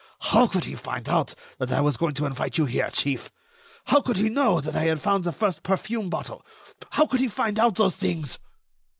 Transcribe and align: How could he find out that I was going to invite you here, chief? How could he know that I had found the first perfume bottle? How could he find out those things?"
How 0.31 0.47
could 0.47 0.63
he 0.63 0.73
find 0.73 1.07
out 1.07 1.35
that 1.59 1.71
I 1.71 1.79
was 1.79 1.95
going 1.95 2.15
to 2.15 2.25
invite 2.25 2.57
you 2.57 2.65
here, 2.65 2.89
chief? 2.91 3.29
How 3.85 4.01
could 4.01 4.17
he 4.17 4.29
know 4.29 4.59
that 4.59 4.75
I 4.75 4.85
had 4.85 4.99
found 4.99 5.23
the 5.25 5.31
first 5.31 5.61
perfume 5.61 6.09
bottle? 6.09 6.43
How 6.93 7.05
could 7.05 7.19
he 7.19 7.27
find 7.27 7.59
out 7.59 7.75
those 7.75 7.97
things?" 7.97 8.39